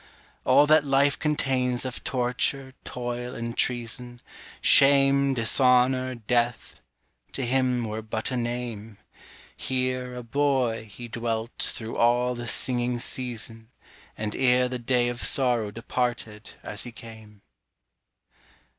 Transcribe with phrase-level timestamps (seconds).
[0.45, 4.19] All that life contains of torture, toil, and treason,
[4.59, 6.79] Shame, dishonor, death,
[7.33, 8.97] to him were but a name.
[9.55, 13.69] Here, a boy, he dwelt through all the singing season
[14.17, 17.43] And ere the day of sorrow departed as he came.